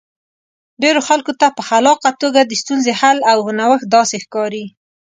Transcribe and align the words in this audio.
ډېرو 0.81 1.01
خلکو 1.09 1.33
ته 1.39 1.47
په 1.57 1.61
خلاقه 1.69 2.09
توګه 2.21 2.41
د 2.43 2.51
ستونزې 2.61 2.93
حل 2.99 3.17
او 3.31 3.39
نوښت 3.59 3.87
داسې 3.95 4.17
ښکاري. 4.23 4.65